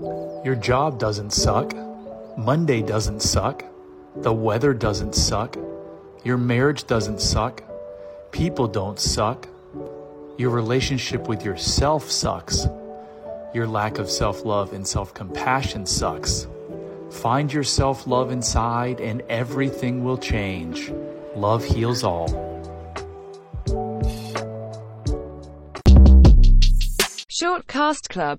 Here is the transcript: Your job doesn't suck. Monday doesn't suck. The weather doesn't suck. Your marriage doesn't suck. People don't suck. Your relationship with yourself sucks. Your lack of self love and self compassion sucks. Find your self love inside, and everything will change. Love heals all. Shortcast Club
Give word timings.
Your 0.00 0.54
job 0.54 0.98
doesn't 0.98 1.30
suck. 1.30 1.74
Monday 2.38 2.80
doesn't 2.80 3.20
suck. 3.20 3.62
The 4.16 4.32
weather 4.32 4.72
doesn't 4.72 5.14
suck. 5.14 5.58
Your 6.24 6.38
marriage 6.38 6.86
doesn't 6.86 7.20
suck. 7.20 7.62
People 8.32 8.66
don't 8.66 8.98
suck. 8.98 9.46
Your 10.38 10.50
relationship 10.50 11.28
with 11.28 11.44
yourself 11.44 12.10
sucks. 12.10 12.66
Your 13.52 13.66
lack 13.66 13.98
of 13.98 14.10
self 14.10 14.44
love 14.46 14.72
and 14.72 14.88
self 14.88 15.12
compassion 15.12 15.84
sucks. 15.84 16.46
Find 17.10 17.52
your 17.52 17.64
self 17.64 18.06
love 18.06 18.30
inside, 18.30 19.00
and 19.00 19.20
everything 19.28 20.02
will 20.02 20.16
change. 20.18 20.90
Love 21.36 21.62
heals 21.62 22.04
all. 22.04 22.28
Shortcast 27.40 28.10
Club 28.10 28.38